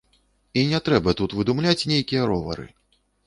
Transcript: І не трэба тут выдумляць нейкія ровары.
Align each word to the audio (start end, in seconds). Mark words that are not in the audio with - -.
І 0.59 0.63
не 0.71 0.79
трэба 0.87 1.13
тут 1.19 1.35
выдумляць 1.39 1.87
нейкія 1.93 2.23
ровары. 2.31 2.65